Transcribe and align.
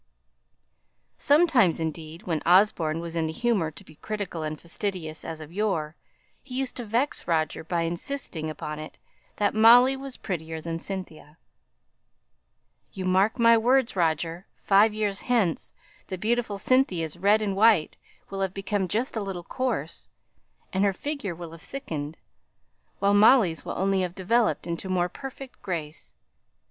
Sometimes, 1.19 1.79
indeed, 1.79 2.23
when 2.23 2.41
Osborne 2.43 3.01
was 3.01 3.15
in 3.15 3.27
the 3.27 3.31
humour 3.31 3.69
to 3.69 3.83
be 3.83 3.97
critical 3.97 4.41
and 4.41 4.59
fastidious 4.59 5.23
as 5.23 5.39
of 5.39 5.51
yore, 5.53 5.95
he 6.41 6.55
used 6.55 6.75
to 6.77 6.85
vex 6.85 7.27
Roger 7.27 7.63
by 7.63 7.83
insisting 7.83 8.49
upon 8.49 8.79
it 8.79 8.97
that 9.35 9.53
Molly 9.53 9.95
was 9.95 10.17
prettier 10.17 10.59
than 10.59 10.79
Cynthia. 10.79 11.37
"You 12.91 13.05
mark 13.05 13.37
my 13.37 13.55
words, 13.59 13.95
Roger. 13.95 14.47
Five 14.63 14.91
years 14.91 15.21
hence 15.21 15.71
the 16.07 16.17
beautiful 16.17 16.57
Cynthia's 16.57 17.15
red 17.15 17.39
and 17.39 17.55
white 17.55 17.95
will 18.31 18.41
have 18.41 18.55
become 18.55 18.87
just 18.87 19.15
a 19.15 19.21
little 19.21 19.43
coarse, 19.43 20.09
and 20.73 20.83
her 20.83 20.93
figure 20.93 21.35
will 21.35 21.51
have 21.51 21.61
thickened, 21.61 22.17
while 22.97 23.13
Molly's 23.13 23.63
will 23.63 23.77
only 23.77 24.01
have 24.01 24.15
developed 24.15 24.65
into 24.65 24.89
more 24.89 25.09
perfect 25.09 25.61
grace. 25.61 26.15